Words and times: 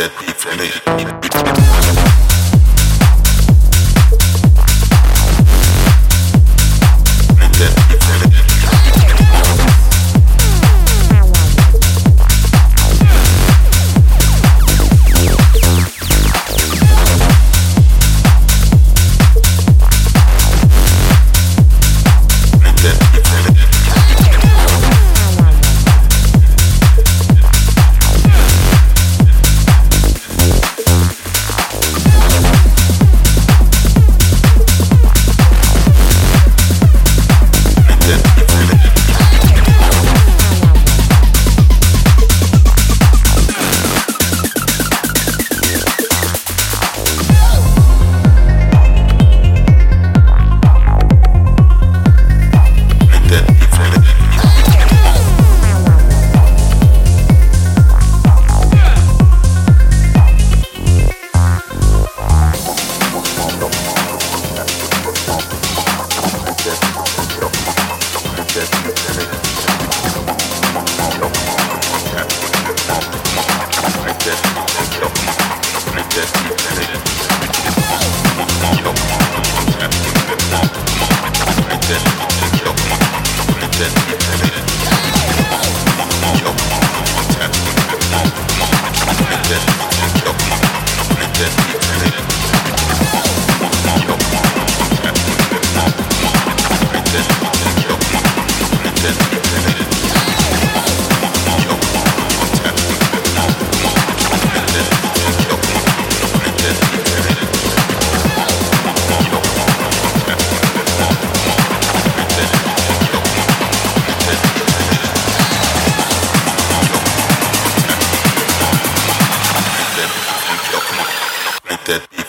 that 0.00 0.10
beat 0.18 0.36
for 0.36 0.56
me. 0.56 2.39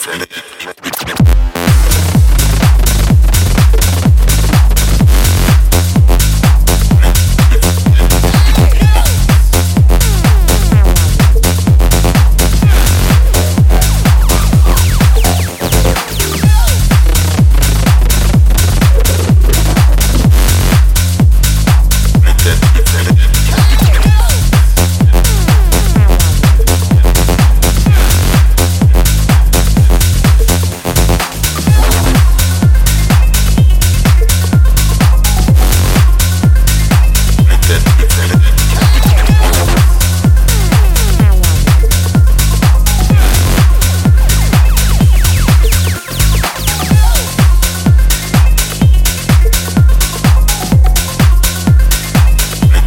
friendly. 0.02 0.51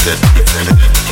Hits 0.04 0.20
it. 0.20 1.03